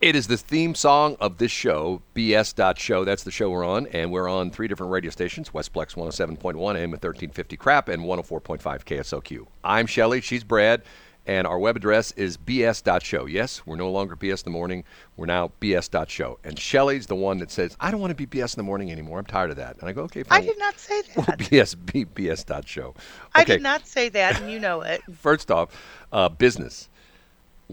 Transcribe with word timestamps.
It 0.00 0.16
is 0.16 0.28
the 0.28 0.38
theme 0.38 0.74
song 0.74 1.18
of 1.20 1.36
this 1.36 1.50
show, 1.50 2.00
BS.show. 2.14 3.04
That's 3.04 3.22
the 3.22 3.30
show 3.30 3.50
we're 3.50 3.66
on, 3.66 3.86
and 3.88 4.10
we're 4.10 4.28
on 4.28 4.50
three 4.50 4.66
different 4.66 4.92
radio 4.92 5.10
stations 5.10 5.50
Westplex 5.50 5.94
107.1, 5.94 6.38
AM 6.38 6.94
at 6.94 7.04
1350 7.04 7.56
Crap, 7.58 7.90
and 7.90 8.04
104.5 8.04 8.60
KSLQ. 8.62 9.46
I'm 9.62 9.86
Shelley, 9.86 10.22
she's 10.22 10.42
Brad, 10.42 10.84
and 11.26 11.46
our 11.46 11.58
web 11.58 11.76
address 11.76 12.12
is 12.12 12.38
BS.show. 12.38 13.26
Yes, 13.26 13.66
we're 13.66 13.76
no 13.76 13.90
longer 13.90 14.16
BS 14.16 14.40
in 14.40 14.44
the 14.44 14.56
morning, 14.56 14.84
we're 15.18 15.26
now 15.26 15.52
BS.show. 15.60 16.38
And 16.44 16.58
Shelley's 16.58 17.06
the 17.06 17.14
one 17.14 17.36
that 17.36 17.50
says, 17.50 17.76
I 17.78 17.90
don't 17.90 18.00
want 18.00 18.16
to 18.16 18.26
be 18.26 18.26
BS 18.26 18.54
in 18.54 18.60
the 18.60 18.64
morning 18.64 18.90
anymore. 18.90 19.18
I'm 19.18 19.26
tired 19.26 19.50
of 19.50 19.56
that. 19.56 19.76
And 19.80 19.88
I 19.90 19.92
go, 19.92 20.04
okay, 20.04 20.22
fine. 20.22 20.42
I 20.42 20.46
did 20.46 20.58
not 20.58 20.78
say 20.78 21.02
Well, 21.14 21.26
that. 21.26 21.38
BS, 21.38 21.76
B, 21.92 22.06
BS.show. 22.06 22.94
I 23.34 23.44
did 23.44 23.60
not 23.60 23.86
say 23.86 24.08
that, 24.08 24.40
and 24.40 24.50
you 24.50 24.60
know 24.60 24.80
it. 24.80 25.02
First 25.12 25.50
off, 25.50 25.78
uh, 26.10 26.30
business. 26.30 26.88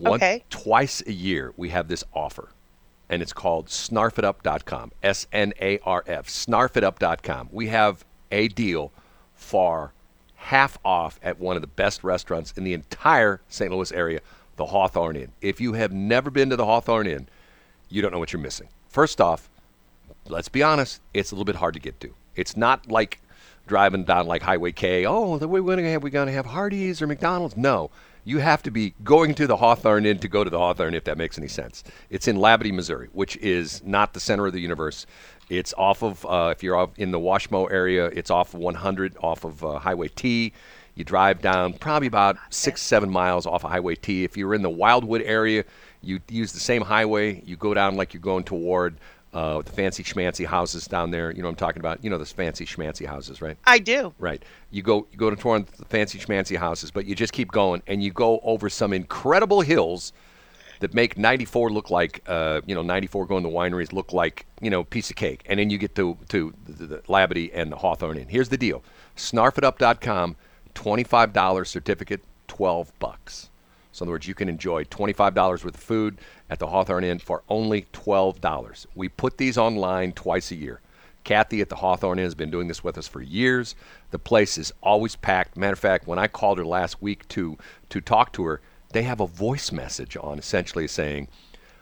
One, 0.01 0.13
Okay. 0.15 0.43
Twice 0.49 1.01
a 1.05 1.11
year, 1.11 1.53
we 1.57 1.69
have 1.69 1.87
this 1.87 2.03
offer, 2.13 2.49
and 3.09 3.21
it's 3.21 3.33
called 3.33 3.67
snarfitup.com. 3.67 4.91
S 5.03 5.27
N 5.31 5.53
A 5.61 5.79
R 5.79 6.03
F. 6.07 6.27
Snarfitup.com. 6.27 7.49
We 7.51 7.67
have 7.67 8.05
a 8.31 8.47
deal 8.49 8.91
for 9.33 9.93
half 10.35 10.77
off 10.85 11.19
at 11.23 11.39
one 11.39 11.55
of 11.55 11.61
the 11.61 11.67
best 11.67 12.03
restaurants 12.03 12.51
in 12.53 12.63
the 12.63 12.73
entire 12.73 13.41
St. 13.49 13.71
Louis 13.71 13.91
area, 13.91 14.21
the 14.55 14.65
Hawthorne 14.65 15.15
Inn. 15.15 15.31
If 15.41 15.59
you 15.59 15.73
have 15.73 15.91
never 15.91 16.29
been 16.29 16.49
to 16.49 16.55
the 16.55 16.65
Hawthorne 16.65 17.07
Inn, 17.07 17.27
you 17.89 18.01
don't 18.01 18.11
know 18.11 18.19
what 18.19 18.31
you're 18.33 18.41
missing. 18.41 18.67
First 18.89 19.19
off, 19.21 19.49
let's 20.27 20.49
be 20.49 20.63
honest, 20.63 21.01
it's 21.13 21.31
a 21.31 21.35
little 21.35 21.45
bit 21.45 21.55
hard 21.55 21.73
to 21.73 21.79
get 21.79 21.99
to. 22.01 22.13
It's 22.35 22.55
not 22.55 22.89
like 22.89 23.19
driving 23.65 24.03
down 24.05 24.27
like 24.27 24.41
Highway 24.41 24.71
K. 24.71 25.05
Oh, 25.05 25.37
the 25.37 25.47
way 25.47 25.59
we're 25.59 25.75
gonna 25.75 25.89
have 25.91 26.03
we 26.03 26.09
gonna 26.09 26.31
have 26.31 26.45
Hardee's 26.45 27.01
or 27.01 27.07
McDonald's? 27.07 27.57
No, 27.57 27.89
you 28.27 28.39
have 28.39 28.61
to 28.61 28.71
be 28.71 28.93
going 29.05 29.33
to 29.35 29.47
the 29.47 29.55
Hawthorne 29.55 30.05
Inn 30.05 30.19
to 30.19 30.27
go 30.27 30.43
to 30.43 30.49
the 30.49 30.57
Hawthorne, 30.57 30.93
if 30.93 31.05
that 31.05 31.17
makes 31.17 31.37
any 31.37 31.47
sense. 31.47 31.85
It's 32.09 32.27
in 32.27 32.35
Labadie, 32.35 32.73
Missouri, 32.73 33.07
which 33.13 33.37
is 33.37 33.81
not 33.85 34.13
the 34.13 34.19
center 34.19 34.45
of 34.45 34.51
the 34.51 34.59
universe. 34.59 35.05
It's 35.49 35.73
off 35.77 36.03
of 36.03 36.25
uh, 36.25 36.49
if 36.51 36.61
you're 36.61 36.89
in 36.97 37.11
the 37.11 37.19
Washmo 37.19 37.71
area, 37.71 38.07
it's 38.07 38.29
off 38.29 38.53
of 38.53 38.59
100, 38.59 39.15
off 39.23 39.45
of 39.45 39.63
uh, 39.63 39.79
Highway 39.79 40.09
T. 40.09 40.51
You 40.95 41.05
drive 41.05 41.41
down 41.41 41.71
probably 41.71 42.09
about 42.09 42.35
six, 42.49 42.81
seven 42.81 43.09
miles 43.09 43.45
off 43.45 43.63
of 43.63 43.71
Highway 43.71 43.95
T. 43.95 44.25
If 44.25 44.35
you're 44.35 44.53
in 44.53 44.61
the 44.61 44.69
Wildwood 44.69 45.21
area, 45.21 45.63
you 46.01 46.19
use 46.27 46.51
the 46.51 46.59
same 46.59 46.81
highway. 46.81 47.41
You 47.45 47.55
go 47.55 47.73
down 47.73 47.95
like 47.95 48.13
you're 48.13 48.19
going 48.19 48.43
toward 48.43 48.97
uh, 49.33 49.61
the 49.61 49.71
fancy 49.71 50.03
schmancy 50.03 50.45
houses 50.45 50.87
down 50.87 51.11
there. 51.11 51.31
You 51.31 51.41
know 51.41 51.47
what 51.47 51.53
I'm 51.53 51.57
talking 51.57 51.79
about? 51.79 52.03
You 52.03 52.09
know 52.09 52.17
those 52.17 52.31
fancy 52.31 52.65
schmancy 52.65 53.05
houses, 53.05 53.41
right? 53.41 53.57
I 53.65 53.79
do. 53.79 54.13
Right. 54.19 54.43
You 54.71 54.81
go 54.81 55.07
you 55.11 55.17
go 55.17 55.29
to 55.29 55.35
toward 55.35 55.67
the 55.67 55.85
fancy 55.85 56.19
schmancy 56.19 56.57
houses, 56.57 56.91
but 56.91 57.05
you 57.05 57.15
just 57.15 57.33
keep 57.33 57.51
going 57.51 57.83
and 57.87 58.03
you 58.03 58.11
go 58.11 58.39
over 58.43 58.69
some 58.69 58.93
incredible 58.93 59.61
hills 59.61 60.13
that 60.79 60.93
make 60.93 61.17
94 61.17 61.71
look 61.71 61.89
like 61.89 62.21
uh, 62.27 62.61
you 62.65 62.75
know 62.75 62.81
94 62.83 63.25
going 63.25 63.43
to 63.43 63.49
wineries 63.49 63.93
look 63.93 64.13
like 64.13 64.45
you 64.61 64.69
know 64.69 64.83
piece 64.83 65.09
of 65.09 65.15
cake 65.15 65.43
and 65.47 65.59
then 65.59 65.69
you 65.69 65.77
get 65.77 65.95
to 65.95 66.17
to 66.29 66.53
the, 66.65 66.85
the 66.85 66.97
Labadie 67.03 67.51
and 67.53 67.71
the 67.71 67.77
Hawthorne 67.77 68.17
Inn. 68.17 68.27
Here's 68.27 68.49
the 68.49 68.57
deal. 68.57 68.83
snarfitup.com 69.15 70.35
$25 70.77 71.67
certificate 71.67 72.21
12 72.47 72.99
bucks. 72.99 73.49
So 73.91 74.03
in 74.03 74.07
other 74.07 74.13
words, 74.13 74.27
you 74.27 74.35
can 74.35 74.49
enjoy 74.49 74.83
$25 74.85 75.35
worth 75.35 75.65
of 75.65 75.75
food 75.75 76.19
at 76.49 76.59
the 76.59 76.67
Hawthorne 76.67 77.03
Inn 77.03 77.19
for 77.19 77.43
only 77.49 77.83
$12. 77.93 78.85
We 78.95 79.09
put 79.09 79.37
these 79.37 79.57
online 79.57 80.11
twice 80.13 80.51
a 80.51 80.55
year. 80.55 80.81
Kathy 81.23 81.61
at 81.61 81.69
the 81.69 81.75
Hawthorne 81.75 82.19
Inn 82.19 82.25
has 82.25 82.35
been 82.35 82.51
doing 82.51 82.67
this 82.67 82.83
with 82.83 82.97
us 82.97 83.07
for 83.07 83.21
years. 83.21 83.75
The 84.11 84.19
place 84.19 84.57
is 84.57 84.71
always 84.81 85.15
packed. 85.15 85.57
Matter 85.57 85.73
of 85.73 85.79
fact, 85.79 86.07
when 86.07 86.19
I 86.19 86.27
called 86.27 86.57
her 86.57 86.65
last 86.65 87.01
week 87.01 87.27
to 87.29 87.57
to 87.89 87.99
talk 88.01 88.31
to 88.33 88.43
her, 88.45 88.61
they 88.93 89.03
have 89.03 89.19
a 89.19 89.27
voice 89.27 89.71
message 89.71 90.15
on 90.15 90.39
essentially 90.39 90.87
saying, 90.87 91.27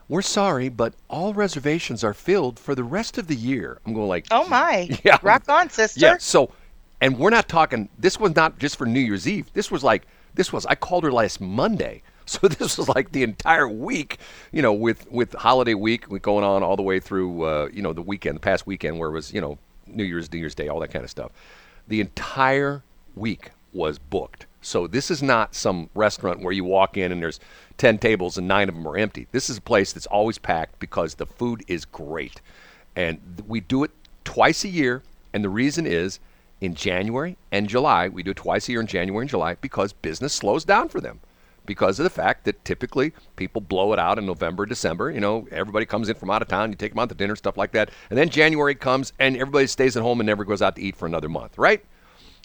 "We're 0.07 0.23
sorry, 0.23 0.69
but 0.69 0.95
all 1.09 1.33
reservations 1.35 2.03
are 2.03 2.15
filled 2.15 2.57
for 2.57 2.73
the 2.73 2.83
rest 2.83 3.19
of 3.19 3.27
the 3.27 3.35
year." 3.35 3.79
I'm 3.85 3.93
going 3.93 4.07
like, 4.07 4.25
Oh 4.31 4.47
my. 4.47 4.89
Yeah. 5.03 5.19
Rock 5.21 5.47
on, 5.47 5.69
sister. 5.69 5.99
yeah. 5.99 6.17
So, 6.17 6.49
and 6.99 7.19
we're 7.19 7.29
not 7.29 7.47
talking. 7.47 7.89
This 7.99 8.19
was 8.19 8.35
not 8.35 8.57
just 8.57 8.77
for 8.77 8.87
New 8.87 8.99
Year's 8.99 9.27
Eve. 9.27 9.53
This 9.53 9.69
was 9.69 9.83
like 9.83 10.07
this 10.35 10.53
was. 10.53 10.65
I 10.65 10.75
called 10.75 11.03
her 11.03 11.11
last 11.11 11.41
Monday. 11.41 12.01
So 12.27 12.47
this 12.47 12.79
was 12.79 12.89
like 12.89 13.11
the 13.11 13.21
entire 13.21 13.69
week, 13.69 14.17
you 14.51 14.63
know, 14.63 14.73
with 14.73 15.05
with 15.11 15.33
holiday 15.33 15.75
week 15.75 16.09
going 16.23 16.43
on 16.43 16.63
all 16.63 16.75
the 16.75 16.81
way 16.81 16.99
through, 16.99 17.43
uh, 17.43 17.69
you 17.71 17.83
know, 17.83 17.93
the 17.93 18.01
weekend, 18.01 18.37
the 18.37 18.39
past 18.39 18.65
weekend 18.65 18.97
where 18.97 19.09
it 19.09 19.11
was, 19.11 19.31
you 19.31 19.39
know, 19.39 19.59
New 19.85 20.03
Year's, 20.03 20.33
New 20.33 20.39
Year's 20.39 20.55
Day, 20.55 20.67
all 20.67 20.79
that 20.79 20.91
kind 20.91 21.05
of 21.05 21.11
stuff. 21.11 21.31
The 21.87 22.01
entire 22.01 22.81
week 23.15 23.51
was 23.73 23.99
booked. 23.99 24.47
So 24.61 24.87
this 24.87 25.11
is 25.11 25.21
not 25.21 25.53
some 25.53 25.91
restaurant 25.93 26.41
where 26.41 26.51
you 26.51 26.63
walk 26.63 26.97
in 26.97 27.11
and 27.11 27.21
there's 27.21 27.39
10 27.77 27.99
tables 27.99 28.39
and 28.39 28.47
9 28.47 28.69
of 28.69 28.73
them 28.73 28.87
are 28.87 28.97
empty. 28.97 29.27
This 29.31 29.47
is 29.47 29.57
a 29.57 29.61
place 29.61 29.93
that's 29.93 30.07
always 30.07 30.39
packed 30.39 30.79
because 30.79 31.13
the 31.13 31.27
food 31.27 31.63
is 31.67 31.85
great. 31.85 32.41
And 32.95 33.43
we 33.47 33.59
do 33.59 33.83
it 33.83 33.91
twice 34.23 34.63
a 34.63 34.69
year 34.69 35.03
and 35.33 35.43
the 35.43 35.49
reason 35.49 35.85
is 35.85 36.19
in 36.61 36.73
January 36.73 37.37
and 37.51 37.67
July, 37.67 38.07
we 38.07 38.23
do 38.23 38.31
it 38.31 38.37
twice 38.37 38.67
a 38.67 38.71
year 38.71 38.81
in 38.81 38.87
January 38.87 39.23
and 39.23 39.29
July 39.29 39.55
because 39.55 39.93
business 39.93 40.33
slows 40.33 40.65
down 40.65 40.89
for 40.89 41.01
them 41.01 41.19
because 41.65 41.99
of 41.99 42.03
the 42.03 42.09
fact 42.09 42.45
that 42.45 42.63
typically 42.63 43.13
people 43.35 43.61
blow 43.61 43.91
it 43.93 43.99
out 43.99 44.17
in 44.17 44.25
November, 44.25 44.65
December. 44.65 45.11
You 45.11 45.19
know, 45.19 45.47
everybody 45.51 45.85
comes 45.85 46.09
in 46.09 46.15
from 46.15 46.29
out 46.29 46.41
of 46.41 46.47
town, 46.47 46.69
you 46.69 46.75
take 46.75 46.91
them 46.91 46.99
out 46.99 47.09
to 47.09 47.15
dinner, 47.15 47.35
stuff 47.35 47.57
like 47.57 47.71
that. 47.73 47.89
And 48.09 48.17
then 48.17 48.29
January 48.29 48.75
comes 48.75 49.13
and 49.19 49.35
everybody 49.35 49.67
stays 49.67 49.97
at 49.97 50.03
home 50.03 50.19
and 50.19 50.27
never 50.27 50.45
goes 50.45 50.61
out 50.61 50.75
to 50.75 50.81
eat 50.81 50.95
for 50.95 51.05
another 51.05 51.29
month, 51.29 51.57
right? 51.57 51.83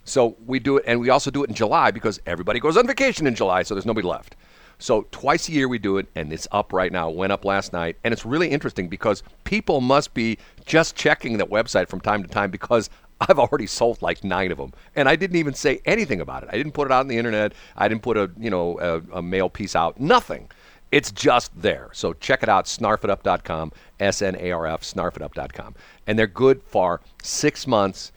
So 0.04 0.37
we 0.47 0.59
do 0.59 0.78
it, 0.78 0.84
and 0.87 1.00
we 1.00 1.10
also 1.10 1.31
do 1.31 1.44
it 1.44 1.50
in 1.50 1.54
July 1.54 1.91
because 1.91 2.21
everybody 2.27 2.59
goes 2.59 2.77
on 2.77 2.87
vacation 2.87 3.27
in 3.27 3.34
July, 3.34 3.62
so 3.62 3.75
there's 3.75 3.87
nobody 3.87 4.06
left. 4.06 4.34
So 4.78 5.06
twice 5.10 5.47
a 5.48 5.53
year 5.53 5.69
we 5.69 5.78
do 5.78 5.98
it, 5.98 6.06
and 6.15 6.32
it's 6.32 6.48
up 6.53 6.72
right 6.72 6.91
now. 6.91 7.10
It 7.10 7.16
went 7.16 7.32
up 7.32 7.44
last 7.44 7.75
night, 7.75 7.97
and 8.03 8.12
it's 8.12 8.25
really 8.25 8.48
interesting 8.48 8.88
because 8.88 9.22
people 9.44 9.82
must 9.82 10.15
be 10.15 10.38
just 10.65 10.97
checking 10.97 11.37
that 11.37 11.50
website 11.50 11.88
from 11.88 12.00
time 12.00 12.22
to 12.22 12.28
time 12.28 12.50
because 12.50 12.88
I've 13.20 13.38
already 13.38 13.66
sold 13.66 14.00
like 14.03 14.25
nine 14.25 14.50
of 14.50 14.58
them, 14.58 14.72
and 14.97 15.08
I 15.08 15.16
didn't 15.16 15.36
even 15.36 15.54
say 15.54 15.81
anything 15.84 16.20
about 16.20 16.42
it. 16.42 16.48
I 16.53 16.56
didn't 16.56 16.72
put 16.72 16.86
it 16.86 16.92
out 16.92 17.00
on 17.00 17.08
the 17.08 17.19
internet. 17.19 17.53
I 17.76 17.88
didn't 17.88 18.03
put 18.03 18.16
a 18.16 18.31
you 18.38 18.50
know 18.50 18.78
a, 18.81 19.19
a 19.19 19.22
mail 19.22 19.48
piece 19.48 19.76
out. 19.76 20.00
Nothing. 20.00 20.50
It's 20.91 21.12
just 21.12 21.53
there. 21.60 21.91
So 21.92 22.14
check 22.14 22.42
it 22.42 22.48
out, 22.48 22.64
snarfitup.com, 22.64 23.72
S 24.00 24.22
N 24.22 24.36
A 24.41 24.50
R 24.50 24.66
F, 24.66 24.82
snarfitup.com. 24.82 25.75
And 26.06 26.19
they're 26.19 26.26
good 26.26 26.62
for 26.62 27.00
six 27.22 27.66
months. 27.66 28.10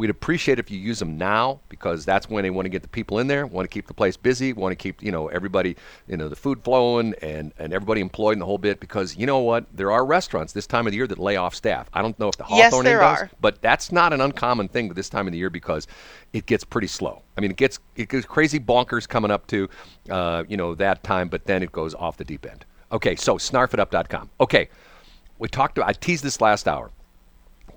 We'd 0.00 0.08
appreciate 0.08 0.58
if 0.58 0.70
you 0.70 0.78
use 0.78 0.98
them 0.98 1.18
now 1.18 1.60
because 1.68 2.06
that's 2.06 2.30
when 2.30 2.42
they 2.42 2.48
want 2.48 2.64
to 2.64 2.70
get 2.70 2.80
the 2.80 2.88
people 2.88 3.18
in 3.18 3.26
there, 3.26 3.46
want 3.46 3.68
to 3.68 3.68
keep 3.68 3.86
the 3.86 3.92
place 3.92 4.16
busy, 4.16 4.54
want 4.54 4.72
to 4.72 4.76
keep 4.76 5.02
you 5.02 5.12
know 5.12 5.28
everybody, 5.28 5.76
you 6.08 6.16
know, 6.16 6.26
the 6.26 6.36
food 6.36 6.64
flowing 6.64 7.14
and 7.20 7.52
and 7.58 7.74
everybody 7.74 8.00
employed 8.00 8.32
in 8.32 8.38
the 8.38 8.46
whole 8.46 8.56
bit. 8.56 8.80
Because 8.80 9.14
you 9.18 9.26
know 9.26 9.40
what, 9.40 9.66
there 9.76 9.92
are 9.92 10.06
restaurants 10.06 10.54
this 10.54 10.66
time 10.66 10.86
of 10.86 10.92
the 10.92 10.96
year 10.96 11.06
that 11.06 11.18
lay 11.18 11.36
off 11.36 11.54
staff. 11.54 11.90
I 11.92 12.00
don't 12.00 12.18
know 12.18 12.28
if 12.28 12.38
the 12.38 12.44
Hawthorne 12.44 12.86
there 12.86 13.00
does, 13.00 13.18
are. 13.18 13.30
but 13.42 13.60
that's 13.60 13.92
not 13.92 14.14
an 14.14 14.22
uncommon 14.22 14.68
thing 14.68 14.88
this 14.88 15.10
time 15.10 15.26
of 15.26 15.32
the 15.32 15.38
year 15.38 15.50
because 15.50 15.86
it 16.32 16.46
gets 16.46 16.64
pretty 16.64 16.88
slow. 16.88 17.20
I 17.36 17.42
mean, 17.42 17.50
it 17.50 17.58
gets 17.58 17.78
it 17.94 18.08
gets 18.08 18.24
crazy 18.24 18.58
bonkers 18.58 19.06
coming 19.06 19.30
up 19.30 19.48
to, 19.48 19.68
uh, 20.08 20.44
you 20.48 20.56
know, 20.56 20.74
that 20.76 21.02
time, 21.02 21.28
but 21.28 21.44
then 21.44 21.62
it 21.62 21.72
goes 21.72 21.94
off 21.94 22.16
the 22.16 22.24
deep 22.24 22.46
end. 22.46 22.64
Okay, 22.90 23.16
so 23.16 23.36
snarfitup.com. 23.36 24.30
Okay, 24.40 24.70
we 25.38 25.46
talked. 25.46 25.76
About, 25.76 25.90
I 25.90 25.92
teased 25.92 26.24
this 26.24 26.40
last 26.40 26.66
hour. 26.66 26.90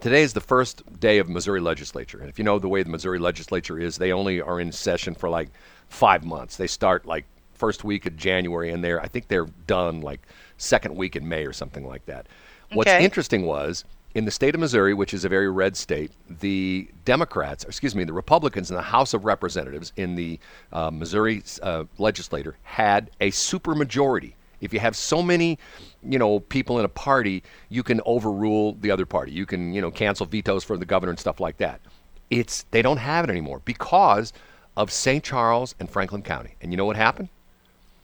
Today 0.04 0.24
is 0.24 0.34
the 0.34 0.42
first 0.42 1.00
day 1.00 1.20
of 1.20 1.30
Missouri 1.30 1.62
legislature, 1.62 2.20
and 2.20 2.28
if 2.28 2.38
you 2.38 2.44
know 2.44 2.60
the 2.60 2.68
way 2.68 2.84
the 2.84 2.90
Missouri 2.90 3.20
legislature 3.20 3.80
is, 3.80 3.98
they 3.98 4.12
only 4.12 4.42
are 4.42 4.60
in 4.60 4.70
session 4.70 5.16
for 5.16 5.30
like 5.30 5.48
five 5.88 6.26
months. 6.26 6.58
They 6.58 6.68
start 6.68 7.06
like 7.06 7.24
first 7.54 7.86
week 7.86 8.06
of 8.06 8.18
January, 8.18 8.70
and 8.72 8.84
they're 8.84 9.00
I 9.00 9.08
think 9.08 9.30
they're 9.30 9.48
done 9.66 10.02
like 10.02 10.20
second 10.58 10.98
week 10.98 11.16
in 11.16 11.26
May 11.30 11.46
or 11.46 11.54
something 11.54 11.88
like 11.88 12.06
that. 12.08 12.28
What's 12.74 12.92
interesting 12.92 13.46
was 13.46 13.86
in 14.14 14.26
the 14.26 14.32
state 14.32 14.54
of 14.54 14.60
Missouri, 14.60 14.94
which 14.94 15.14
is 15.14 15.24
a 15.24 15.30
very 15.30 15.50
red 15.50 15.78
state, 15.78 16.12
the 16.30 16.90
Democrats, 17.06 17.64
excuse 17.64 17.96
me, 17.96 18.04
the 18.04 18.12
Republicans 18.12 18.70
in 18.72 18.76
the 18.76 18.82
House 18.82 19.14
of 19.14 19.24
Representatives 19.24 19.94
in 19.96 20.16
the 20.16 20.38
uh, 20.74 20.92
Missouri 20.92 21.42
uh, 21.62 21.86
legislature 21.98 22.58
had 22.64 23.10
a 23.22 23.32
supermajority. 23.32 24.34
If 24.64 24.74
you 24.74 24.80
have 24.80 24.96
so 24.96 25.22
many, 25.22 25.60
you 26.02 26.18
know, 26.18 26.40
people 26.40 26.80
in 26.80 26.86
a 26.86 26.90
party, 26.90 27.44
you 27.70 27.84
can 27.84 28.02
overrule 28.06 28.74
the 28.80 28.92
other 28.92 29.06
party. 29.06 29.32
You 29.32 29.46
can, 29.46 29.74
you 29.74 29.82
know, 29.82 29.92
cancel 29.92 30.26
vetoes 30.26 30.64
for 30.64 30.78
the 30.78 30.86
governor 30.86 31.12
and 31.12 31.20
stuff 31.20 31.40
like 31.40 31.58
that. 31.58 31.82
It's 32.30 32.64
they 32.72 32.82
don't 32.82 32.98
have 32.98 33.26
it 33.26 33.30
anymore 33.30 33.62
because 33.66 34.34
of 34.78 34.92
St. 34.92 35.24
Charles 35.24 35.76
and 35.80 35.90
Franklin 35.90 36.24
County. 36.24 36.56
And 36.62 36.72
you 36.72 36.78
know 36.78 36.86
what 36.86 36.96
happened? 36.96 37.30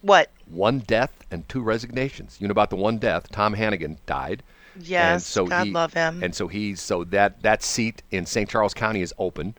What? 0.01 0.29
One 0.47 0.79
death 0.79 1.11
and 1.31 1.47
two 1.49 1.61
resignations. 1.61 2.37
You 2.39 2.47
know 2.47 2.51
about 2.51 2.69
the 2.69 2.75
one 2.75 2.97
death? 2.99 3.29
Tom 3.31 3.55
Hannegan 3.55 3.97
died. 4.05 4.43
and 4.75 4.85
Yes. 4.85 5.25
so 5.25 5.47
God 5.47 5.65
he, 5.67 5.71
love 5.71 5.93
him. 5.93 6.21
And 6.23 6.35
so 6.35 6.47
he's 6.47 6.81
so 6.81 7.03
that 7.05 7.41
that 7.41 7.63
seat 7.63 8.03
in 8.11 8.25
St. 8.25 8.49
Charles 8.49 8.73
County 8.73 9.01
is 9.01 9.13
open. 9.17 9.55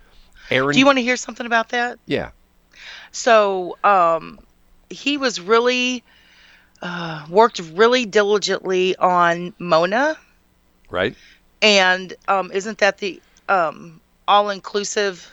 Aaron, 0.50 0.72
Do 0.72 0.78
you 0.78 0.86
want 0.86 0.98
to 0.98 1.02
hear 1.02 1.16
something 1.16 1.46
about 1.46 1.68
that? 1.70 1.98
yeah, 2.06 2.30
So, 3.12 3.76
um, 3.84 4.38
he 4.88 5.16
was 5.16 5.40
really 5.40 6.02
uh, 6.82 7.26
worked 7.28 7.60
really 7.74 8.06
diligently 8.06 8.96
on 8.96 9.52
Mona, 9.58 10.16
right? 10.90 11.14
and 11.62 12.14
um, 12.28 12.50
isn't 12.52 12.78
that 12.78 12.98
the 12.98 13.20
um, 13.48 14.00
all-inclusive 14.28 15.28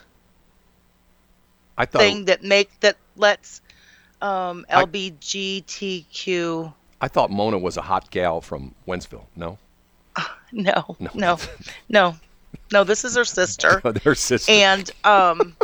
I 1.77 1.85
thought 1.85 1.99
thing 1.99 2.25
that 2.25 2.43
make 2.43 2.77
that 2.81 2.97
lets 3.15 3.61
um, 4.21 4.65
LBGTQ 4.71 6.73
I 6.99 7.07
thought 7.07 7.29
Mona 7.29 7.59
was 7.59 7.77
a 7.77 7.81
hot 7.81 8.09
gal 8.09 8.41
from 8.41 8.73
Wentzville. 8.87 9.25
No, 9.35 9.57
No, 10.51 10.95
no, 11.13 11.37
no, 11.89 12.15
no. 12.71 12.83
This 12.83 13.05
is 13.05 13.15
her 13.15 13.25
sister. 13.25 13.81
their 14.03 14.15
sister. 14.15 14.51
and 14.51 14.89
um 15.03 15.55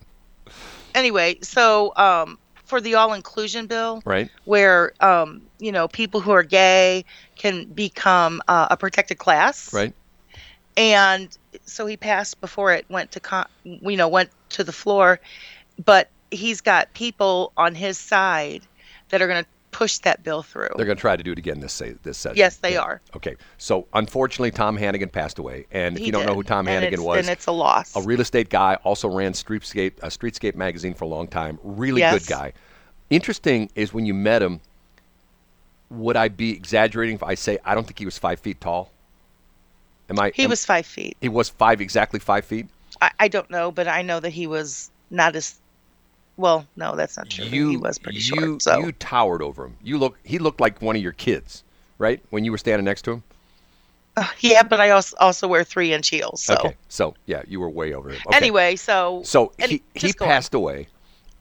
anyway 0.94 1.36
so 1.42 1.92
um 1.96 2.38
for 2.66 2.80
the 2.80 2.94
all 2.96 3.12
inclusion 3.14 3.66
bill 3.66 4.02
right. 4.04 4.30
where 4.44 4.92
um 5.00 5.42
you 5.58 5.72
know 5.72 5.88
people 5.88 6.20
who 6.20 6.32
are 6.32 6.42
gay 6.42 7.04
can 7.36 7.64
become 7.64 8.42
uh, 8.48 8.68
a 8.70 8.76
protected 8.76 9.18
class 9.18 9.72
Right. 9.72 9.94
and 10.76 11.36
so 11.64 11.86
he 11.86 11.96
passed 11.96 12.40
before 12.40 12.72
it 12.72 12.84
went 12.90 13.12
to 13.12 13.20
con- 13.20 13.48
you 13.64 13.96
know 13.96 14.08
went 14.08 14.30
to 14.50 14.64
the 14.64 14.72
floor 14.72 15.20
but 15.84 16.10
he's 16.30 16.60
got 16.60 16.92
people 16.92 17.52
on 17.56 17.74
his 17.74 17.98
side 17.98 18.62
that 19.08 19.22
are 19.22 19.28
going 19.28 19.44
to 19.44 19.48
push 19.76 19.98
that 19.98 20.22
bill 20.22 20.42
through 20.42 20.70
They're 20.74 20.86
going 20.86 20.96
to 20.96 21.00
try 21.00 21.16
to 21.18 21.22
do 21.22 21.32
it 21.32 21.38
again 21.38 21.60
this 21.60 21.82
this 22.02 22.16
session. 22.16 22.38
Yes, 22.38 22.56
they 22.56 22.78
are. 22.78 23.02
Okay. 23.14 23.36
So 23.58 23.86
unfortunately, 23.92 24.50
Tom 24.50 24.78
Hannegan 24.78 25.12
passed 25.12 25.38
away, 25.38 25.66
and 25.70 25.96
if 25.96 26.00
He 26.00 26.06
you 26.06 26.12
don't 26.12 26.24
know 26.24 26.34
who 26.34 26.42
Tom 26.42 26.66
And 26.66 26.82
Hannegan 26.82 27.04
was, 27.04 27.18
and 27.18 27.28
it's 27.28 27.44
a 27.46 27.52
loss 27.52 27.94
a 27.94 28.00
real 28.00 28.22
estate 28.22 28.48
guy, 28.48 28.76
also 28.84 29.06
ran 29.06 29.34
Streetscape, 29.34 29.98
a 30.02 30.06
Streetscape 30.06 30.54
magazine 30.54 30.94
for 30.94 31.04
a 31.04 31.08
long 31.08 31.28
time. 31.28 31.58
Really 31.62 32.00
Yes. 32.00 32.20
good 32.26 32.26
guy. 32.30 32.52
Interesting 33.10 33.68
is 33.74 33.92
when 33.92 34.06
you 34.06 34.14
met 34.14 34.42
him. 34.42 34.60
Would 35.90 36.16
I 36.16 36.28
be 36.28 36.52
exaggerating 36.52 37.16
if 37.16 37.22
I 37.22 37.34
say 37.34 37.58
I 37.64 37.74
don't 37.74 37.84
think 37.84 37.98
he 37.98 38.06
was 38.06 38.16
five 38.18 38.40
feet 38.40 38.58
tall? 38.62 38.90
Am 40.08 40.18
I? 40.18 40.32
he 40.34 40.44
am- 40.44 40.50
was 40.50 40.64
five 40.64 40.86
feet 40.86 41.18
He 41.20 41.28
was 41.28 41.50
five 41.50 41.82
exactly 41.82 42.18
five 42.18 42.46
feet. 42.46 42.66
I, 43.02 43.10
I 43.20 43.28
don't 43.28 43.50
know 43.50 43.70
but 43.70 43.86
i 43.88 44.00
know 44.00 44.20
that 44.20 44.30
he 44.30 44.46
was 44.46 44.90
not 45.10 45.36
as 45.36 45.60
well 46.36 46.66
no 46.76 46.94
that's 46.96 47.16
not 47.16 47.28
true 47.30 47.44
You 47.46 47.70
he 47.70 47.76
was 47.76 47.98
pretty 47.98 48.18
you 48.18 48.50
short 48.50 48.62
so 48.62 48.78
you 48.80 48.92
towered 48.92 49.42
over 49.42 49.64
him. 49.66 49.76
You 49.82 49.98
look. 49.98 50.18
He 50.24 50.38
looked 50.38 50.60
like 50.60 50.80
one 50.82 50.96
of 50.96 51.02
your 51.02 51.12
kids, 51.12 51.64
right? 51.98 52.20
When 52.30 52.44
you 52.44 52.50
were 52.52 52.58
standing 52.58 52.84
next 52.84 53.02
to 53.02 53.12
him. 53.12 53.22
Uh, 54.18 54.26
yeah, 54.40 54.62
but 54.62 54.80
I 54.80 54.90
also 54.90 55.16
also 55.20 55.46
wear 55.46 55.62
three 55.64 55.92
inch 55.92 56.08
heels. 56.08 56.42
So 56.42 56.54
Okay. 56.54 56.76
So 56.88 57.14
yeah, 57.26 57.42
you 57.46 57.60
were 57.60 57.68
way 57.68 57.92
over 57.92 58.10
him. 58.10 58.20
Okay. 58.26 58.36
anyway, 58.36 58.76
so 58.76 59.22
So 59.24 59.52
he, 59.58 59.82
he 59.94 60.12
go 60.12 60.24
on. 60.24 60.30
passed 60.30 60.54
away. 60.54 60.88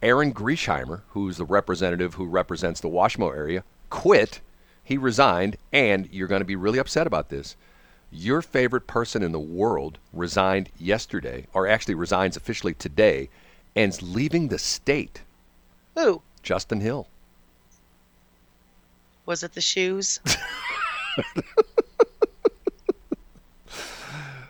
Aaron 0.02 0.34
Griesheimer, 0.34 1.02
who's 1.10 1.38
the 1.38 1.46
representative 1.46 2.16
who 2.16 2.26
represents 2.26 2.82
the 2.82 2.90
Washmo 2.90 3.34
area, 3.36 3.64
quit. 3.90 4.42
He 4.84 4.98
resigned, 4.98 5.58
and 5.74 6.08
you're 6.12 6.28
going 6.28 6.42
to 6.42 6.46
be 6.46 6.56
really 6.56 6.78
upset 6.78 7.08
about 7.08 7.30
this. 7.30 7.56
Your 8.12 8.42
favorite 8.44 8.86
person 8.88 9.24
in 9.24 9.32
the 9.32 9.40
world 9.40 9.98
resigned 10.14 10.70
yesterday, 10.78 11.48
or 11.54 11.68
actually 11.68 11.96
resigns 11.96 12.38
officially 12.38 12.74
today, 12.76 13.30
and's 13.76 14.02
leaving 14.02 14.48
the 14.48 14.60
state. 14.60 15.22
Who 15.96 16.22
Justin 16.44 16.82
Hill. 16.82 17.08
was 19.26 19.44
it? 19.44 19.54
The 19.54 19.62
shoes? 19.62 20.20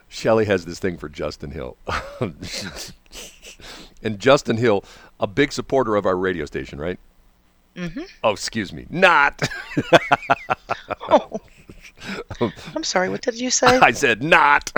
Shelley 0.08 0.46
has 0.46 0.66
this 0.66 0.80
thing 0.80 0.98
for 0.98 1.10
Justin 1.10 1.52
Hill. 1.52 1.78
and 4.02 4.20
Justin 4.20 4.58
Hill, 4.58 4.84
a 5.20 5.28
big 5.28 5.52
supporter 5.52 5.96
of 5.96 6.06
our 6.06 6.18
radio 6.18 6.46
station, 6.46 6.80
right? 6.80 6.98
Mm-hmm. 7.76 8.04
Oh, 8.24 8.32
excuse 8.32 8.72
me. 8.72 8.86
Not. 8.90 9.42
oh. 11.10 11.40
I'm 12.76 12.84
sorry. 12.84 13.10
What 13.10 13.22
did 13.22 13.40
you 13.40 13.50
say? 13.50 13.68
I 13.68 13.92
said 13.92 14.24
not. 14.24 14.72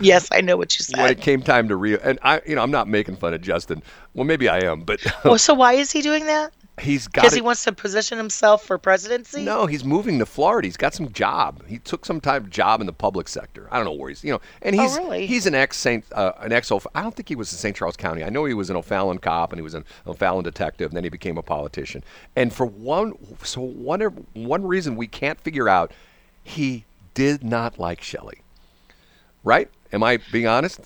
yes, 0.00 0.28
I 0.32 0.40
know 0.40 0.56
what 0.56 0.78
you 0.78 0.84
said. 0.84 0.98
when 1.00 1.10
it 1.10 1.20
came 1.20 1.42
time 1.42 1.68
to 1.68 1.76
Rio, 1.76 1.98
and 2.02 2.18
I, 2.22 2.40
you 2.46 2.54
know, 2.54 2.62
I'm 2.62 2.70
not 2.70 2.88
making 2.88 3.16
fun 3.16 3.34
of 3.34 3.40
Justin. 3.40 3.82
Well, 4.14 4.24
maybe 4.24 4.48
I 4.48 4.58
am, 4.58 4.80
but 4.82 5.00
well, 5.24 5.38
so 5.38 5.54
why 5.54 5.74
is 5.74 5.90
he 5.92 6.02
doing 6.02 6.26
that? 6.26 6.52
he's 6.80 7.06
got. 7.06 7.22
Because 7.22 7.34
he 7.34 7.40
wants 7.40 7.62
to 7.64 7.72
position 7.72 8.18
himself 8.18 8.64
for 8.64 8.78
presidency. 8.78 9.44
no, 9.44 9.66
he's 9.66 9.84
moving 9.84 10.18
to 10.18 10.26
Florida. 10.26 10.66
He's 10.66 10.76
got 10.76 10.92
some 10.92 11.12
job. 11.12 11.64
He 11.68 11.78
took 11.78 12.04
some 12.04 12.20
type 12.20 12.42
of 12.42 12.50
job 12.50 12.80
in 12.80 12.86
the 12.86 12.92
public 12.92 13.28
sector. 13.28 13.68
I 13.70 13.76
don't 13.76 13.84
know 13.84 13.92
where 13.92 14.08
he's, 14.08 14.24
you 14.24 14.32
know, 14.32 14.40
and 14.60 14.76
Oh, 14.78 14.82
he's 14.82 14.96
really? 14.98 15.26
he's 15.26 15.46
an 15.46 15.54
ex 15.54 15.76
Saint, 15.76 16.04
uh, 16.12 16.32
an 16.40 16.52
ex. 16.52 16.72
I 16.72 17.02
don't 17.02 17.14
think 17.14 17.28
he 17.28 17.36
was 17.36 17.52
in 17.52 17.58
St. 17.58 17.76
Charles 17.76 17.96
County. 17.96 18.24
I 18.24 18.28
know 18.28 18.44
he 18.44 18.54
was 18.54 18.70
an 18.70 18.76
O'Fallon 18.76 19.18
cop 19.18 19.52
and 19.52 19.58
he 19.58 19.62
was 19.62 19.74
an 19.74 19.84
O'Fallon 20.06 20.42
detective, 20.42 20.90
and 20.90 20.96
then 20.96 21.04
he 21.04 21.10
became 21.10 21.38
a 21.38 21.42
politician. 21.42 22.02
And 22.34 22.52
for 22.52 22.66
one, 22.66 23.14
so 23.44 23.60
one 23.60 24.00
one 24.32 24.66
reason 24.66 24.96
we 24.96 25.06
can't 25.06 25.40
figure 25.40 25.68
out, 25.68 25.92
he 26.44 26.84
did 27.14 27.42
not 27.42 27.78
like 27.78 28.00
Shelley. 28.02 28.38
Right? 29.42 29.68
Am 29.92 30.02
I 30.02 30.18
being 30.32 30.46
honest? 30.46 30.80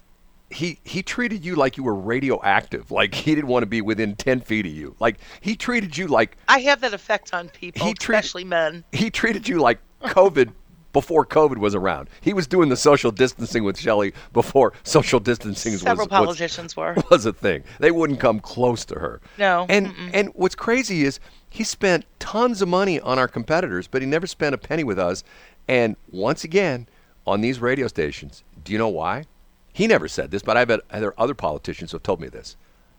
He 0.51 0.79
he 0.83 1.03
treated 1.03 1.45
you 1.45 1.55
like 1.57 1.77
you 1.77 1.83
were 1.85 1.95
radioactive. 1.95 2.91
Like 2.91 3.15
he 3.15 3.35
didn't 3.35 3.49
want 3.49 3.63
to 3.63 3.67
be 3.67 3.83
within 3.83 4.17
ten 4.17 4.41
feet 4.41 4.65
of 4.65 4.73
you. 4.73 4.97
Like 4.99 5.19
he 5.43 5.55
treated 5.57 5.97
you 5.97 6.07
like 6.09 6.37
I 6.49 6.61
have 6.61 6.81
that 6.81 6.95
effect 6.95 7.35
on 7.35 7.51
people, 7.51 7.87
He 7.87 7.93
treat- 7.93 8.17
especially 8.17 8.45
men. 8.45 8.85
he 8.93 9.11
treated 9.11 9.47
you 9.47 9.59
like 9.61 9.79
COVID 10.03 10.53
before 10.95 11.27
COVID 11.27 11.59
was 11.59 11.75
around. 11.75 12.09
He 12.23 12.33
was 12.33 12.47
doing 12.47 12.71
the 12.71 12.77
social 12.79 13.11
distancing 13.11 13.63
with 13.63 13.79
Shelley 13.79 14.15
before 14.33 14.73
social 14.85 15.21
distancing 15.21 15.73
was, 15.75 15.83
Several 15.83 16.07
was, 16.07 16.11
politicians 16.27 16.75
were. 16.75 16.97
was 17.11 17.27
a 17.27 17.33
thing. 17.35 17.63
They 17.79 17.91
wouldn't 17.91 18.19
come 18.19 18.41
close 18.41 18.87
to 18.87 18.99
her. 18.99 19.21
No, 19.37 19.67
And 19.69 19.93
and 20.15 20.31
what's 20.35 20.55
crazy 20.55 21.05
is 21.05 21.21
he 21.51 21.65
spent 21.65 22.05
tons 22.19 22.63
of 22.63 22.69
money 22.69 23.01
on 23.01 23.19
our 23.19 23.29
competitors, 23.29 23.87
but 23.87 24.03
he 24.03 24.07
never 24.07 24.27
spent 24.27 24.55
a 24.55 24.59
penny 24.59 24.85
with 24.85 24.99
us. 24.99 25.25
And 25.67 25.97
once 26.11 26.45
again, 26.45 26.87
on 27.27 27.41
these 27.41 27.61
radio 27.61 27.89
stations, 27.89 28.43
do 28.65 28.73
you 28.73 28.79
know 28.79 28.89
why? 28.89 29.25
He 29.73 29.87
never 29.87 30.09
said 30.09 30.31
this, 30.31 30.43
but 30.43 30.57
I've 30.57 30.69
had 30.69 30.81
there 30.91 31.09
are 31.09 31.21
other 31.21 31.35
politicians 31.35 31.91
who 31.91 31.97
have 31.97 32.03
told 32.03 32.21
me 32.21 32.29
this. 32.29 32.57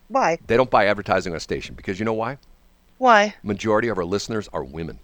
Why? 0.08 0.40
They 0.48 0.58
don't 0.58 0.70
buy 0.70 0.88
advertising 0.88 1.34
on 1.34 1.38
a 1.38 1.42
station 1.42 1.76
because 1.76 2.00
you 2.00 2.06
know 2.06 2.14
why? 2.14 2.38
Why? 2.98 3.36
Majority 3.44 3.88
of 3.88 3.98
our 3.98 4.06
listeners 4.06 4.50
are 4.54 4.64
women. 4.64 5.00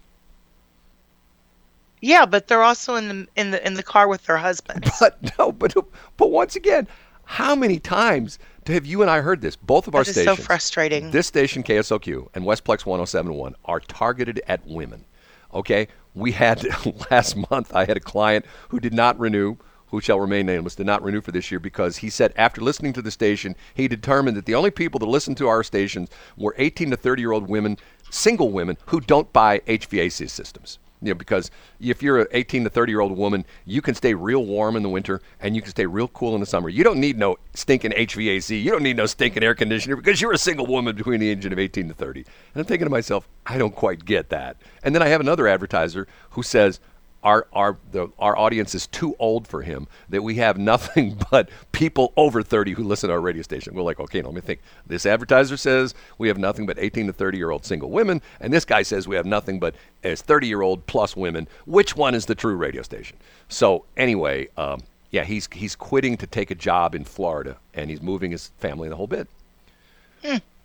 Yeah, 2.00 2.26
but 2.26 2.46
they're 2.46 2.62
also 2.62 2.96
in 2.96 3.08
the 3.08 3.28
in 3.36 3.50
the 3.50 3.66
in 3.66 3.74
the 3.74 3.82
car 3.82 4.06
with 4.06 4.26
their 4.26 4.36
husbands. 4.36 4.90
But 5.00 5.38
no, 5.38 5.52
but 5.52 5.74
but 6.16 6.30
once 6.30 6.56
again, 6.56 6.86
how 7.24 7.54
many 7.54 7.78
times 7.78 8.38
have 8.68 8.86
you 8.86 9.02
and 9.02 9.10
I 9.10 9.20
heard 9.20 9.40
this? 9.40 9.56
Both 9.56 9.88
of 9.88 9.94
our 9.94 10.04
That 10.04 10.16
is 10.16 10.24
so 10.24 10.36
frustrating. 10.36 11.10
This 11.10 11.26
station 11.26 11.62
KSLQ 11.62 12.28
and 12.34 12.44
Westplex 12.44 12.86
1071 12.86 13.54
are 13.64 13.80
targeted 13.80 14.40
at 14.46 14.66
women. 14.66 15.04
Okay, 15.52 15.88
we 16.14 16.32
had 16.32 16.66
last 17.10 17.36
month. 17.50 17.74
I 17.74 17.84
had 17.84 17.96
a 17.96 18.00
client 18.00 18.44
who 18.68 18.80
did 18.80 18.94
not 18.94 19.18
renew. 19.18 19.56
Who 19.90 20.00
shall 20.00 20.18
remain 20.18 20.46
nameless 20.46 20.74
did 20.74 20.86
not 20.86 21.04
renew 21.04 21.20
for 21.20 21.30
this 21.30 21.52
year 21.52 21.60
because 21.60 21.98
he 21.98 22.10
said 22.10 22.32
after 22.34 22.60
listening 22.60 22.92
to 22.94 23.02
the 23.02 23.10
station, 23.12 23.54
he 23.72 23.86
determined 23.86 24.36
that 24.36 24.44
the 24.44 24.56
only 24.56 24.72
people 24.72 24.98
that 24.98 25.06
listen 25.06 25.36
to 25.36 25.46
our 25.46 25.62
stations 25.62 26.10
were 26.36 26.56
18 26.58 26.90
to 26.90 26.96
30 26.96 27.22
year 27.22 27.30
old 27.30 27.48
women, 27.48 27.78
single 28.10 28.50
women 28.50 28.76
who 28.86 29.00
don't 29.00 29.32
buy 29.32 29.60
HVAC 29.60 30.28
systems. 30.28 30.80
You 31.02 31.08
know, 31.08 31.14
because 31.14 31.50
if 31.80 32.02
you're 32.02 32.20
an 32.20 32.26
18 32.32 32.64
to 32.64 32.70
30 32.70 32.92
year 32.92 33.00
old 33.00 33.16
woman, 33.16 33.44
you 33.64 33.82
can 33.82 33.94
stay 33.94 34.14
real 34.14 34.44
warm 34.44 34.76
in 34.76 34.82
the 34.82 34.88
winter 34.88 35.20
and 35.40 35.54
you 35.54 35.62
can 35.62 35.70
stay 35.70 35.86
real 35.86 36.08
cool 36.08 36.34
in 36.34 36.40
the 36.40 36.46
summer. 36.46 36.68
You 36.68 36.84
don't 36.84 36.98
need 36.98 37.18
no 37.18 37.36
stinking 37.54 37.92
HVAC. 37.92 38.62
You 38.62 38.70
don't 38.70 38.82
need 38.82 38.96
no 38.96 39.06
stinking 39.06 39.42
air 39.42 39.54
conditioner 39.54 39.96
because 39.96 40.20
you're 40.20 40.32
a 40.32 40.38
single 40.38 40.66
woman 40.66 40.96
between 40.96 41.20
the 41.20 41.28
age 41.28 41.44
of 41.44 41.58
18 41.58 41.88
to 41.88 41.94
30. 41.94 42.20
And 42.20 42.28
I'm 42.56 42.64
thinking 42.64 42.86
to 42.86 42.90
myself, 42.90 43.28
I 43.44 43.58
don't 43.58 43.74
quite 43.74 44.04
get 44.04 44.30
that. 44.30 44.56
And 44.82 44.94
then 44.94 45.02
I 45.02 45.08
have 45.08 45.20
another 45.20 45.46
advertiser 45.46 46.06
who 46.30 46.42
says, 46.42 46.80
our 47.26 47.48
our 47.52 47.76
the, 47.90 48.08
our 48.20 48.38
audience 48.38 48.74
is 48.74 48.86
too 48.86 49.16
old 49.18 49.48
for 49.48 49.62
him. 49.62 49.88
That 50.08 50.22
we 50.22 50.36
have 50.36 50.56
nothing 50.56 51.18
but 51.30 51.50
people 51.72 52.12
over 52.16 52.42
30 52.42 52.72
who 52.72 52.84
listen 52.84 53.08
to 53.08 53.14
our 53.14 53.20
radio 53.20 53.42
station. 53.42 53.74
We're 53.74 53.82
like, 53.82 53.98
okay, 53.98 54.20
now 54.20 54.28
let 54.28 54.36
me 54.36 54.40
think. 54.40 54.60
This 54.86 55.04
advertiser 55.04 55.56
says 55.56 55.94
we 56.18 56.28
have 56.28 56.38
nothing 56.38 56.66
but 56.66 56.78
18 56.78 57.08
to 57.08 57.12
30 57.12 57.36
year 57.36 57.50
old 57.50 57.66
single 57.66 57.90
women, 57.90 58.22
and 58.40 58.52
this 58.52 58.64
guy 58.64 58.82
says 58.82 59.08
we 59.08 59.16
have 59.16 59.26
nothing 59.26 59.58
but 59.58 59.74
as 60.04 60.22
30 60.22 60.46
year 60.46 60.62
old 60.62 60.86
plus 60.86 61.16
women. 61.16 61.48
Which 61.66 61.96
one 61.96 62.14
is 62.14 62.26
the 62.26 62.36
true 62.36 62.54
radio 62.54 62.82
station? 62.82 63.16
So 63.48 63.84
anyway, 63.96 64.48
um, 64.56 64.82
yeah, 65.10 65.24
he's 65.24 65.48
he's 65.52 65.74
quitting 65.74 66.16
to 66.18 66.26
take 66.28 66.52
a 66.52 66.54
job 66.54 66.94
in 66.94 67.04
Florida, 67.04 67.56
and 67.74 67.90
he's 67.90 68.00
moving 68.00 68.30
his 68.30 68.52
family 68.58 68.86
and 68.86 68.92
the 68.92 68.96
whole 68.96 69.08
bit. 69.08 69.28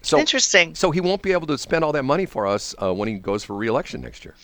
So 0.04 0.20
Interesting. 0.20 0.76
So 0.76 0.92
he 0.92 1.02
won't 1.02 1.22
be 1.22 1.32
able 1.32 1.48
to 1.48 1.58
spend 1.58 1.84
all 1.84 1.92
that 1.92 2.04
money 2.04 2.26
for 2.26 2.46
us 2.48 2.76
uh, 2.82 2.94
when 2.94 3.08
he 3.08 3.16
goes 3.16 3.44
for 3.44 3.56
reelection 3.56 4.02
next 4.02 4.26
year. 4.26 4.36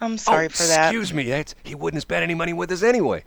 I'm 0.00 0.14
oh, 0.14 0.16
sorry 0.16 0.46
oh, 0.46 0.48
for 0.50 0.62
that. 0.64 0.86
Excuse 0.86 1.12
me, 1.12 1.24
that's, 1.24 1.54
he 1.62 1.74
wouldn't 1.74 2.02
spend 2.02 2.22
any 2.22 2.34
money 2.34 2.52
with 2.52 2.70
us 2.72 2.82
anyway. 2.82 3.24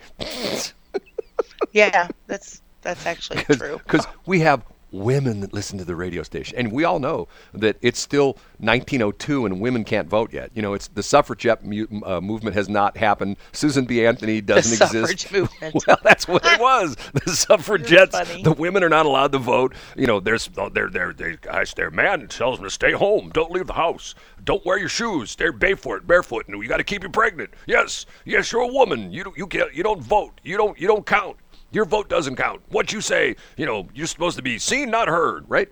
Yeah, 1.74 2.08
that's 2.28 2.62
that's 2.82 3.06
actually 3.06 3.44
true. 3.56 3.80
Because 3.84 4.06
we 4.26 4.40
have 4.42 4.64
women 4.94 5.42
that 5.42 5.54
listen 5.54 5.78
to 5.80 5.86
the 5.86 5.96
radio 5.96 6.24
station, 6.24 6.58
and 6.58 6.72
we 6.72 6.84
all 6.84 7.00
know 7.00 7.28
that 7.54 7.78
it's 7.82 8.00
still 8.00 8.38
1902 8.60 9.46
and 9.46 9.60
women 9.60 9.84
can't 9.84 10.08
vote 10.08 10.32
yet. 10.32 10.52
You 10.54 10.62
know, 10.62 10.74
it's 10.74 10.88
the 10.88 11.04
suffragette 11.04 11.66
mu- 11.66 11.88
uh, 12.06 12.22
movement 12.22 12.56
has 12.56 12.70
not 12.70 12.96
happened. 12.96 13.38
Susan 13.52 13.86
B. 13.86 14.06
Anthony 14.06 14.40
doesn't 14.42 14.78
the 14.80 14.86
exist. 14.86 15.28
suffrage 15.28 15.32
movement. 15.62 15.84
Well, 15.88 15.98
that's 16.04 16.28
what 16.28 16.46
it 16.46 16.60
was. 16.60 16.96
The 17.14 17.32
suffragettes, 17.36 18.18
the 18.44 18.54
women 18.54 18.84
are 18.84 18.90
not 18.90 19.06
allowed 19.06 19.32
to 19.34 19.40
vote. 19.40 19.74
You 19.96 20.08
know, 20.08 20.20
there's 20.20 20.50
oh, 20.58 20.70
they're 20.70 20.90
they're 20.90 21.14
they 21.14 21.38
their 21.76 21.92
man 21.92 22.28
tells 22.28 22.58
them 22.58 22.66
to 22.66 22.72
stay 22.72 22.92
home, 22.92 23.32
don't 23.34 23.52
leave 23.52 23.68
the 23.68 23.74
house, 23.74 24.16
don't 24.44 24.66
wear 24.66 24.78
your 24.78 24.90
shoes, 24.90 25.32
stay 25.32 25.50
barefoot, 25.50 26.06
barefoot, 26.06 26.48
and 26.48 26.62
you 26.62 26.70
got 26.70 26.78
to 26.78 26.84
keep 26.84 27.04
you 27.04 27.10
pregnant. 27.10 27.50
Yes, 27.66 28.06
yes, 28.26 28.52
you're 28.52 28.62
a 28.62 28.68
woman. 28.68 29.12
You 29.12 29.24
don't 29.24 29.38
you 29.38 29.48
get 29.48 29.74
you 29.74 29.84
don't 29.84 30.02
vote. 30.02 30.40
You 30.44 30.58
don't 30.58 30.80
you 30.80 30.88
don't 30.88 31.06
count. 31.06 31.38
Your 31.74 31.86
vote 31.86 32.08
doesn't 32.08 32.36
count. 32.36 32.62
What 32.70 32.94
you 32.94 33.02
say, 33.02 33.36
you 33.58 33.66
know, 33.66 33.90
you're 33.96 34.08
supposed 34.08 34.38
to 34.38 34.44
be 34.44 34.60
seen, 34.60 34.92
not 34.92 35.08
heard, 35.08 35.46
right? 35.50 35.70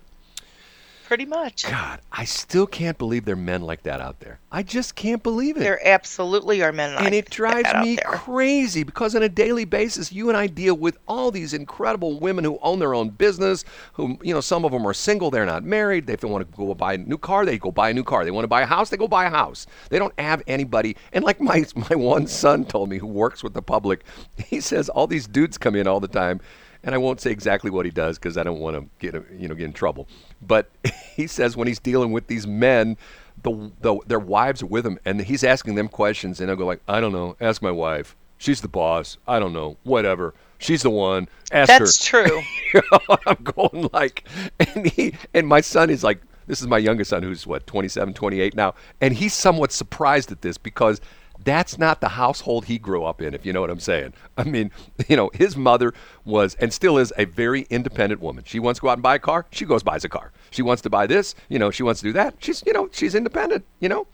Pretty 1.12 1.26
much. 1.26 1.70
God, 1.70 2.00
I 2.10 2.24
still 2.24 2.66
can't 2.66 2.98
believe 2.98 3.26
there 3.26 3.34
are 3.34 3.36
men 3.36 3.64
like 3.64 3.84
that 3.84 4.00
out 4.00 4.22
there. 4.22 4.40
I 4.50 4.64
just 4.64 4.96
can't 4.96 5.22
believe 5.22 5.58
it. 5.58 5.60
There 5.60 5.86
absolutely 5.86 6.64
are 6.64 6.72
men 6.72 6.96
like 6.96 7.04
and 7.04 7.14
it 7.14 7.30
drives 7.30 7.70
me 7.86 7.98
crazy 7.98 8.84
because 8.84 9.14
on 9.14 9.22
a 9.22 9.28
daily 9.28 9.66
basis 9.66 10.14
you 10.14 10.30
and 10.30 10.38
I 10.38 10.48
deal 10.48 10.74
with 10.76 10.98
all 11.10 11.30
these 11.30 11.54
incredible 11.54 12.18
women 12.18 12.46
who 12.46 12.58
own 12.62 12.80
their 12.80 12.94
own 12.94 13.10
business 13.10 13.66
who 13.92 14.18
you 14.24 14.34
know 14.34 14.40
some 14.40 14.64
of 14.64 14.72
them 14.72 14.88
are 14.88 14.94
single 14.94 15.30
they're 15.30 15.46
not 15.46 15.66
married 15.66 16.08
they 16.08 16.16
want 16.26 16.50
to 16.50 16.58
go 16.58 16.74
buy 16.74 16.94
a 16.94 16.98
new 16.98 17.18
car 17.18 17.46
they 17.46 17.58
go 17.58 17.72
buy 17.72 17.90
a 17.90 17.94
new 17.94 18.06
car 18.06 18.24
they 18.24 18.32
want 18.32 18.46
to 18.46 18.48
buy 18.48 18.62
a 18.62 18.66
house 18.66 18.90
they 18.90 18.96
go 18.96 19.06
buy 19.06 19.26
a 19.26 19.30
house 19.30 19.68
they 19.90 20.00
don't 20.00 20.18
have 20.18 20.42
anybody 20.48 20.96
and 21.12 21.26
like 21.26 21.42
my 21.42 21.66
my 21.90 21.96
one 21.98 22.26
son 22.26 22.64
told 22.64 22.90
me 22.90 22.98
who 22.98 23.08
works 23.08 23.44
with 23.44 23.54
the 23.54 23.62
public 23.62 24.06
he 24.38 24.62
says 24.62 24.88
all 24.88 25.08
these 25.08 25.28
dudes 25.28 25.58
come 25.58 25.76
in 25.76 25.88
all 25.88 26.00
the 26.00 26.08
time 26.08 26.40
and 26.84 26.96
I 26.96 26.98
won't 26.98 27.22
say 27.22 27.32
exactly 27.32 27.70
what 27.72 27.86
he 27.86 27.92
does 27.92 28.18
because 28.18 28.38
I 28.38 28.44
don't 28.44 28.60
want 28.60 28.76
to 28.76 28.88
get 29.00 29.22
you 29.38 29.48
know 29.48 29.56
get 29.56 29.66
in 29.66 29.74
trouble. 29.74 30.08
But 30.42 30.70
he 31.16 31.28
says 31.28 31.56
when 31.56 31.68
he's 31.68 31.80
dealing 31.80 32.12
with 32.12 32.28
these 32.28 32.48
men, 32.48 32.98
the, 33.44 33.72
the 33.82 34.00
their 34.08 34.20
wives 34.20 34.62
are 34.62 34.68
with 34.68 34.86
him, 34.86 35.00
and 35.06 35.22
he's 35.22 35.44
asking 35.44 35.76
them 35.76 35.88
questions, 35.88 36.40
and 36.40 36.50
they'll 36.50 36.56
go 36.56 36.66
like, 36.66 36.82
"I 36.88 37.00
don't 37.00 37.12
know, 37.12 37.36
ask 37.40 37.62
my 37.62 37.72
wife. 37.72 38.16
She's 38.38 38.62
the 38.62 38.68
boss. 38.68 39.18
I 39.28 39.40
don't 39.40 39.54
know, 39.54 39.78
whatever. 39.84 40.34
She's 40.58 40.84
the 40.84 40.90
one. 40.90 41.28
Ask 41.52 41.68
That's 41.68 42.08
her." 42.08 42.26
true. 42.26 42.42
You 42.74 42.82
know, 42.90 43.18
I'm 43.28 43.36
going 43.44 43.90
like, 43.92 44.24
and 44.58 44.88
he 44.88 45.14
and 45.34 45.46
my 45.46 45.60
son 45.60 45.90
is 45.90 46.06
like, 46.06 46.22
this 46.48 46.62
is 46.62 46.68
my 46.68 46.78
youngest 46.78 47.10
son 47.10 47.22
who's 47.22 47.46
what 47.46 47.68
27, 47.68 48.14
28 48.14 48.56
now, 48.56 48.76
and 49.02 49.14
he's 49.14 49.34
somewhat 49.34 49.74
surprised 49.74 50.32
at 50.32 50.42
this 50.42 50.58
because 50.58 51.02
that's 51.44 51.78
not 51.78 52.02
the 52.02 52.10
household 52.10 52.66
he 52.66 52.78
grew 52.78 53.04
up 53.04 53.22
in, 53.22 53.34
if 53.34 53.46
you 53.46 53.54
know 53.54 53.62
what 53.62 53.70
I'm 53.70 53.80
saying. 53.80 54.14
I 54.38 54.44
mean, 54.44 54.72
you 55.08 55.16
know, 55.16 55.30
his 55.34 55.56
mother 55.58 55.94
was 56.26 56.56
and 56.56 56.74
still 56.74 56.98
is 56.98 57.14
a 57.18 57.26
very 57.26 57.68
independent 57.70 58.22
woman. 58.22 58.44
She 58.46 58.60
wants 58.60 58.80
to 58.80 58.84
go 58.84 58.90
out 58.90 58.94
and 58.94 59.04
buy 59.04 59.16
a 59.16 59.20
car, 59.20 59.46
she 59.52 59.66
goes 59.66 59.84
buys 59.84 60.04
a 60.04 60.10
car. 60.10 60.32
She 60.52 60.62
wants 60.62 60.82
to 60.84 60.90
buy 60.90 61.08
this, 61.08 61.36
you 61.50 61.60
know, 61.60 61.72
she 61.72 61.84
wants 61.84 62.02
to 62.02 62.08
do 62.08 62.14
that. 62.14 62.36
She's, 62.40 62.64
you 62.66 62.74
know, 62.74 62.90
she's 62.92 63.16
independent, 63.16 63.66
you 63.80 63.90
know. 63.90 64.08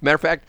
Matter 0.00 0.16
of 0.16 0.20
fact, 0.20 0.44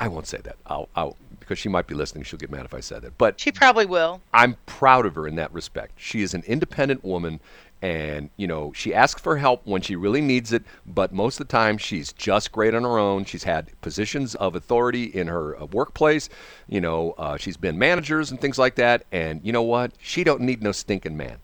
I 0.00 0.08
won't 0.08 0.26
say 0.26 0.38
that. 0.38 0.56
I'll, 0.66 0.88
I'll 0.96 1.16
because 1.44 1.58
she 1.58 1.68
might 1.68 1.86
be 1.86 1.94
listening. 1.94 2.24
She'll 2.24 2.38
get 2.38 2.50
mad 2.50 2.64
if 2.64 2.72
I 2.72 2.80
said 2.80 3.02
that. 3.02 3.18
But 3.18 3.38
She 3.38 3.52
probably 3.52 3.84
will. 3.84 4.22
I'm 4.32 4.56
proud 4.64 5.04
of 5.04 5.14
her 5.14 5.28
in 5.28 5.34
that 5.36 5.52
respect. 5.52 5.92
She 5.96 6.22
is 6.22 6.32
an 6.32 6.42
independent 6.46 7.04
woman 7.04 7.38
and, 7.82 8.30
you 8.38 8.46
know, 8.46 8.72
she 8.72 8.94
asks 8.94 9.20
for 9.20 9.36
help 9.36 9.66
when 9.66 9.82
she 9.82 9.94
really 9.94 10.22
needs 10.22 10.52
it, 10.54 10.62
but 10.86 11.12
most 11.12 11.38
of 11.38 11.46
the 11.46 11.52
time 11.52 11.76
she's 11.76 12.12
just 12.14 12.50
great 12.50 12.74
on 12.74 12.82
her 12.82 12.98
own. 12.98 13.26
She's 13.26 13.44
had 13.44 13.78
positions 13.82 14.34
of 14.36 14.54
authority 14.54 15.04
in 15.04 15.26
her 15.26 15.60
uh, 15.60 15.66
workplace. 15.66 16.30
You 16.66 16.80
know, 16.80 17.12
uh, 17.18 17.36
she's 17.36 17.58
been 17.58 17.78
managers 17.78 18.30
and 18.30 18.40
things 18.40 18.58
like 18.58 18.76
that. 18.76 19.04
And 19.12 19.40
you 19.44 19.52
know 19.52 19.62
what? 19.62 19.92
She 19.98 20.24
don't 20.24 20.40
need 20.40 20.62
no 20.62 20.72
stinking 20.72 21.16
man. 21.16 21.36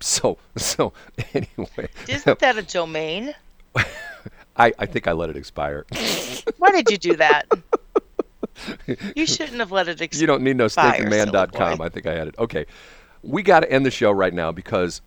So, 0.00 0.36
so 0.56 0.92
anyway, 1.34 1.88
Isn't 2.08 2.38
that 2.40 2.58
a 2.58 2.62
domain? 2.62 3.34
I, 4.56 4.74
I 4.78 4.84
think 4.84 5.06
I 5.06 5.12
let 5.12 5.30
it 5.30 5.36
expire. 5.38 5.86
Why 6.58 6.72
did 6.72 6.90
you 6.90 6.98
do 6.98 7.16
that? 7.16 7.46
You 9.16 9.26
shouldn't 9.26 9.60
have 9.60 9.72
let 9.72 9.88
it 9.88 10.02
expire. 10.02 10.20
you 10.20 10.26
don't 10.26 10.42
need 10.42 10.56
no 10.56 10.66
stinkingman.com. 10.66 11.52
silly 11.52 11.76
boy. 11.76 11.84
I 11.84 11.88
think 11.88 12.06
I 12.06 12.12
had 12.12 12.28
it. 12.28 12.34
Okay. 12.38 12.66
We 13.22 13.42
got 13.42 13.60
to 13.60 13.72
end 13.72 13.86
the 13.86 13.90
show 13.90 14.10
right 14.10 14.34
now 14.34 14.52
because 14.52 15.00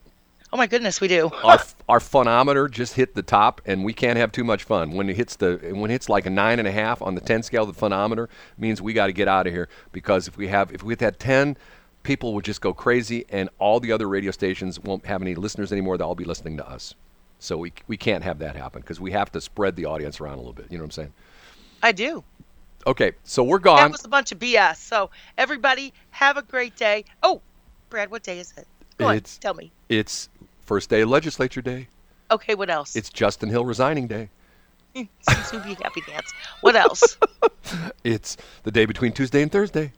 Oh 0.56 0.58
my 0.58 0.68
goodness, 0.68 1.02
we 1.02 1.10
do. 1.10 1.30
our 1.44 1.60
our 1.90 2.00
funometer 2.00 2.72
just 2.72 2.94
hit 2.94 3.14
the 3.14 3.22
top, 3.22 3.60
and 3.66 3.84
we 3.84 3.92
can't 3.92 4.18
have 4.18 4.32
too 4.32 4.46
much 4.46 4.64
fun. 4.64 4.92
When 4.92 5.10
it 5.10 5.18
hits 5.18 5.36
the 5.36 5.58
when 5.74 5.92
it 5.92 5.96
hits 5.96 6.08
like 6.08 6.26
a 6.26 6.30
nine 6.30 6.60
and 6.60 6.68
a 6.68 6.72
half 6.72 7.02
on 7.02 7.14
the 7.14 7.20
ten 7.20 7.44
scale, 7.44 7.66
the 7.66 7.74
funometer 7.74 8.30
means 8.58 8.82
we 8.82 8.94
got 8.94 9.08
to 9.08 9.12
get 9.12 9.28
out 9.28 9.48
of 9.48 9.54
here 9.54 9.68
because 9.92 10.30
if 10.30 10.38
we 10.38 10.48
have 10.48 10.72
if 10.72 10.82
we 10.82 10.94
hit 10.94 11.00
that 11.00 11.20
ten, 11.20 11.58
people 12.04 12.34
would 12.36 12.46
just 12.46 12.62
go 12.62 12.74
crazy, 12.74 13.26
and 13.28 13.50
all 13.60 13.82
the 13.82 13.92
other 13.92 14.08
radio 14.08 14.32
stations 14.32 14.80
won't 14.80 15.06
have 15.06 15.22
any 15.22 15.36
listeners 15.36 15.74
anymore. 15.74 15.98
They'll 15.98 16.08
all 16.08 16.16
be 16.16 16.24
listening 16.24 16.56
to 16.56 16.66
us. 16.70 16.96
So 17.40 17.58
we 17.58 17.74
we 17.90 17.98
can't 17.98 18.24
have 18.24 18.40
that 18.40 18.56
happen 18.56 18.80
because 18.80 19.02
we 19.02 19.12
have 19.12 19.30
to 19.34 19.42
spread 19.42 19.76
the 19.76 19.84
audience 19.84 20.22
around 20.22 20.36
a 20.36 20.38
little 20.38 20.54
bit. 20.54 20.68
You 20.70 20.78
know 20.78 20.86
what 20.86 20.88
I'm 20.88 20.92
saying? 20.92 21.14
I 21.84 21.92
do. 21.92 22.24
Okay, 22.88 23.12
so 23.26 23.44
we're 23.44 23.60
gone. 23.60 23.80
That 23.80 23.92
was 23.92 24.06
a 24.06 24.08
bunch 24.08 24.32
of 24.32 24.40
BS. 24.40 24.78
So 24.78 25.10
everybody, 25.38 25.92
have 26.12 26.38
a 26.38 26.44
great 26.44 26.78
day. 26.78 27.04
Oh, 27.22 27.42
Brad, 27.90 28.10
what 28.10 28.24
day 28.24 28.40
is 28.40 28.54
it? 28.56 28.66
Go 28.98 29.08
on, 29.08 29.16
It's- 29.18 29.38
tell 29.38 29.54
me. 29.54 29.72
It's 29.90 30.30
first 30.66 30.90
day 30.90 31.02
of 31.02 31.10
legislature 31.10 31.62
day. 31.62 31.88
Okay, 32.32 32.56
what 32.56 32.70
else? 32.70 32.96
It's 32.96 33.10
Justin 33.10 33.50
Hill 33.50 33.66
resigning 33.66 34.08
day. 34.08 34.30
Suzuki 35.22 35.76
Happy 35.84 36.02
Dance. 36.08 36.34
What 36.62 36.76
else? 36.76 37.18
It's 38.04 38.38
the 38.64 38.70
day 38.72 38.86
between 38.86 39.12
Tuesday 39.12 39.42
and 39.42 39.52
Thursday. 39.52 39.92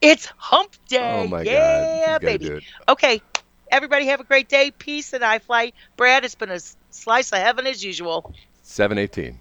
it's 0.00 0.26
Hump 0.36 0.72
Day. 0.88 1.22
Oh 1.24 1.28
my 1.28 1.44
God, 1.44 1.50
yeah, 1.50 2.18
she's 2.18 2.38
baby. 2.38 2.66
Okay, 2.88 3.22
everybody, 3.70 4.06
have 4.06 4.18
a 4.18 4.24
great 4.24 4.48
day. 4.48 4.72
Peace 4.72 5.12
and 5.12 5.24
I 5.24 5.38
fly. 5.38 5.72
Brad, 5.96 6.24
it's 6.24 6.34
been 6.34 6.50
a 6.50 6.58
slice 6.90 7.30
of 7.32 7.38
heaven 7.38 7.66
as 7.68 7.84
usual. 7.84 8.34
Seven 8.62 8.98
eighteen. 8.98 9.38